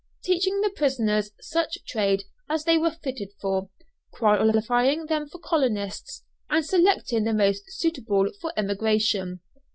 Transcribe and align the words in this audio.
Teaching 0.23 0.61
the 0.61 0.71
prisoners 0.71 1.29
such 1.41 1.77
trades 1.87 2.23
as 2.49 2.63
they 2.63 2.77
are 2.79 2.89
fitted 2.89 3.29
for, 3.39 3.69
qualifying 4.11 5.05
them 5.05 5.27
for 5.29 5.37
colonists, 5.37 6.23
and 6.49 6.65
selecting 6.65 7.23
the 7.23 7.35
most 7.35 7.65
suitable 7.71 8.25
for 8.41 8.51
emigration. 8.57 9.41